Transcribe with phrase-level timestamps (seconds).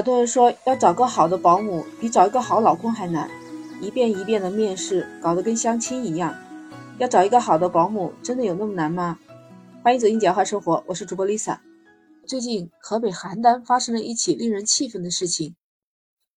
[0.00, 3.28] 很多人说要找个好的保姆比找一个好老公还难，
[3.82, 6.34] 一遍一遍的面试，搞得跟相亲一样。
[6.96, 9.18] 要找一个好的保姆，真的有那么难吗？
[9.84, 11.58] 欢迎走进简化生活，我是主播 Lisa。
[12.26, 15.54] 最近河北邯郸发生了一起令人气愤的事情。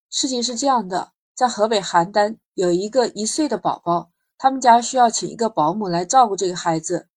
[0.10, 7.08] 事情是这样的，在河北邯郸有一个一岁的宝宝，他们家需要请一个保姆来照顾这个孩子。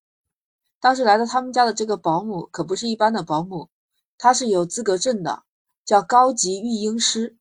[0.79, 3.69] 当时来到他们家的这个保姆可不是一般的保姆，
[4.17, 5.43] 她是有资格证的。
[5.87, 7.39] 叫高级育婴师，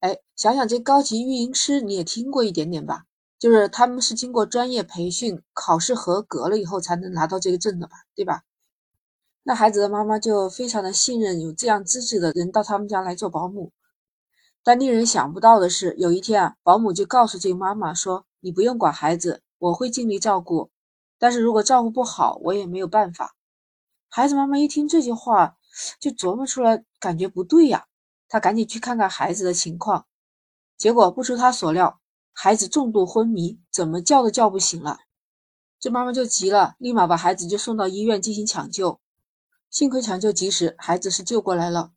[0.00, 3.04] 哎，想想这高级育婴师你也听过一点点吧？
[3.38, 7.96] 就是他们是经过专业培训、考试合格了以后才能拿到这个证的吧？
[8.14, 8.44] 对吧？
[9.42, 13.72] 那孩子的妈妈就非常的信任有这样资质的人到他们家来做保姆。
[14.62, 20.70] 但令人想不到的是，有一天啊，保姆就告诉这个妈妈说：“你不用管孩子，我会尽力照顾，
[21.18, 23.34] 但是如果照顾不好，我也没有办法。”
[24.10, 25.56] 孩子妈妈一听这句话，
[26.00, 27.86] 就琢磨出来，感觉不对呀。
[28.28, 30.06] 他赶紧去看看孩子的情况，
[30.76, 31.98] 结果不出他所料，
[32.34, 34.98] 孩子重度昏迷，怎么叫都叫不醒了。
[35.80, 39.00] 这妈妈就急了，立马把孩子就送到医院进行抢救。
[39.70, 41.92] 幸亏抢救及时，孩子是救过来了。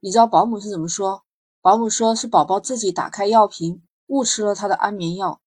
[0.00, 1.24] 你知道保姆是怎么说？
[1.60, 5.40] 保姆说是宝宝自己打开药瓶误吃了他的安眠药。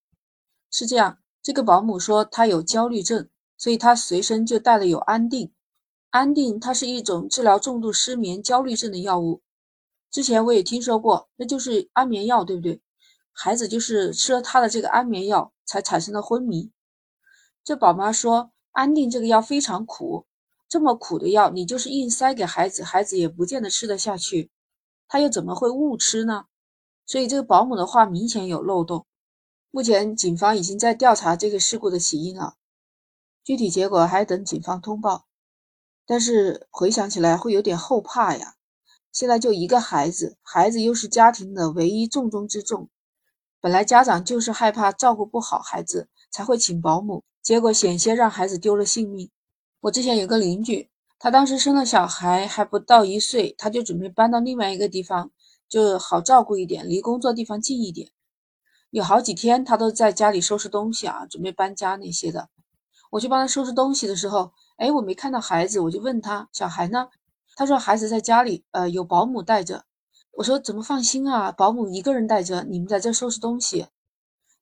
[0.72, 5.52] 是这样，这个保姆说他有焦虑症，所以他随身就带了有安定。
[6.12, 9.42] 安定它是一种治疗重度失眠、焦虑症的药物。
[10.10, 12.82] 之前我也听说过，那就是安眠药，对不对？
[13.32, 16.72] 孩子就是吃了他的这个安眠药才产生了昏迷。
[17.64, 20.26] 这宝妈说，安定这个药非常苦，
[20.68, 24.50] 这么苦的药，你就是硬塞给孩子，孩子也不见得吃得下去。
[25.08, 26.46] 他又怎么会误吃呢？
[27.06, 29.06] 所以这个保姆的话明显有漏洞。
[29.70, 32.56] 目前警方已经在调查这个事故的起因了，
[33.44, 35.28] 具体结果还等警方通报。
[36.10, 38.56] 但是回想起来会有点后怕呀。
[39.12, 42.90] 现在就一个孩子，孩子又是家庭的唯一重中之重。
[43.62, 49.30] 本来家长就是害怕照顾不好孩子，才会请保姆，结果险些让孩子丢了性命。
[49.82, 55.30] 我之前有个邻居，他当时生了小孩还不到一岁，他就准备搬到另外一个地方，
[55.68, 58.10] 就好照顾一点，离工作地方近一点。
[58.90, 62.50] 有好几天他都在家里收拾东西啊，准备搬家那些的。
[63.10, 67.10] 我去帮他收拾东西的时候，哎，我没看到孩子，我就问他小孩呢？
[67.56, 69.86] 他说孩子在家里，呃，有保姆带着。
[70.34, 71.52] 我说怎么放心啊？
[71.52, 73.88] 保姆一个人带着，你们在这收拾东西。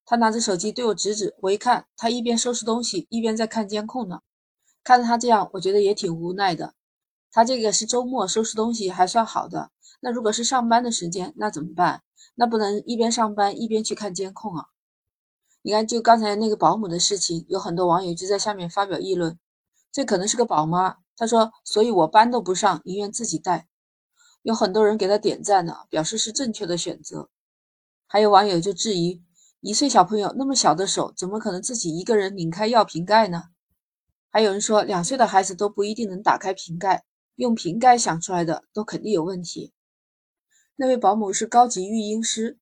[0.06, 4.22] 他拿着手机对我指指，我一看，他一边收拾东西，一边在看监控呢。
[4.84, 6.74] 看着他这样，我觉得也挺无奈的。
[7.32, 9.70] 他这个是周末收拾东西还算好的，
[10.00, 12.02] 那如果是上班的时间，那怎么办？
[12.36, 14.68] 那不能一边上班一边去看监控啊。
[15.68, 19.38] 你看，就刚才那个保姆的事情，有很多网友就在下面发表议论，
[19.92, 20.96] 这可能是个宝妈。
[21.18, 23.68] 他说：“所以我班都不上，宁愿自己带。”
[24.44, 27.30] 有很多人给他点赞呢，表示是正确的选择。
[28.08, 29.22] 还有网友就质疑：
[29.60, 33.44] 一岁小朋友那么小的手，怎么可能自己一个人拧开药瓶盖呢？
[34.30, 37.04] 还有人说，两岁的孩子都不一定能打开瓶盖，
[37.36, 39.74] 用瓶盖想出来的都肯定有问题。
[40.78, 42.58] 那位保姆是高级育婴师，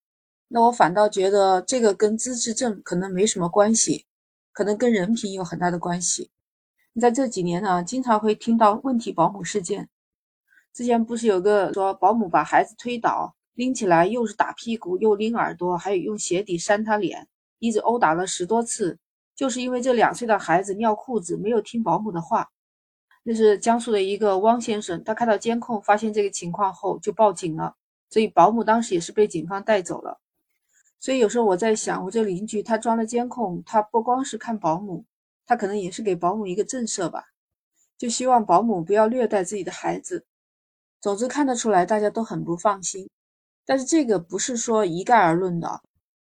[0.55, 4.05] 那我反倒觉得这个跟资质证可能没什么关系，
[4.53, 6.31] 可能跟人品有很大的关系。
[7.01, 9.89] 在这几年呢，经常会听到问题保姆事件。
[10.73, 17.27] 之前不是有个说保姆把孩子推倒，拎起来又是打屁股，又拎耳朵，还有用鞋底扇他脸，
[17.59, 18.97] 一直殴打了十多次，
[19.35, 22.49] 就是因为这两岁的孩子尿裤子，没有听保姆的话。
[23.23, 27.75] 那是江苏的一个汪先生，他看到监控发现这个情况后就报警了，
[28.09, 30.21] 所以保姆当时也是被警方带走了。
[31.05, 35.05] 所以有时候我在想，我这邻居他装了监控，他不光是看保姆。
[35.45, 37.25] 他可能也是给保姆一个震慑吧，
[37.95, 40.25] 就希望保姆不要虐待自己的孩子。
[40.99, 43.07] 总之看得出来大家都很不放心，
[43.67, 45.79] 但是这个不是说一概而论的，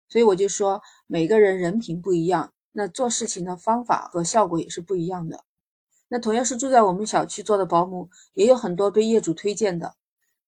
[0.09, 5.43] 所以我就说每个人人品不一样，那做事情的方法和效果也是不一样的。
[6.07, 9.97] 那同样是住在我们小区做的保姆，也有很多被业主推荐的，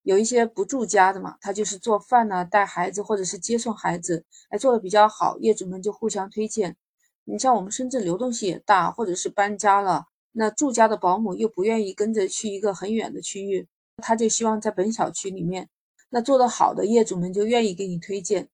[0.02, 6.76] 有一些不住家的嘛，他就是做饭呐、带孩子或者是接送孩子，哎，做的比较好，业主们就互相推荐。
[7.24, 13.68] 你像我们深圳流动性也大，或者是搬家了，那住家的保姆又不愿意跟着去一个很远的区域，
[13.98, 15.68] 他就希望在本小区里面，
[16.08, 18.48] 那做得好的业主们就愿意给你推荐，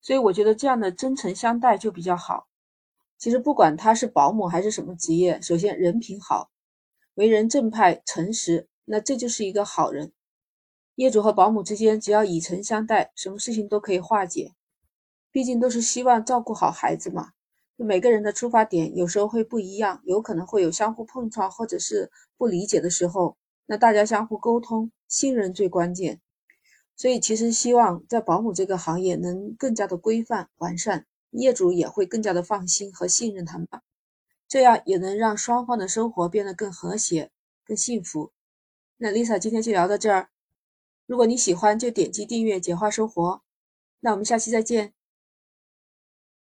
[0.00, 2.46] 所以我觉得这样的真诚相待就比较好。
[3.18, 6.50] 其实不管他是保姆还是什么职业，首先人品好，
[7.14, 10.12] 为人正派诚实，那这就是一个好人。
[10.96, 14.52] 业主和保姆之间，只要以诚相待，什么事情都可以化解。
[15.30, 17.30] 毕竟都是希望照顾好孩子嘛，
[17.78, 23.38] 就每个人的出发点有时候会不一样，有可能会有相互碰撞或者是不理解的时候。
[23.64, 26.20] 那大家相互沟通，信任最关键。
[26.94, 33.80] 所以其实希望在保姆这个行业能更加的规范完善，业主也会更加的放心和信任他们吧，
[34.46, 37.30] 这样也能让双方的生活变得更和谐、
[37.64, 38.32] 更幸福。
[38.98, 40.28] 那 Lisa 今天就聊到这儿。
[41.12, 43.42] 如果你喜欢就点击订阅简化生活。
[44.00, 44.94] 那我们下期再见。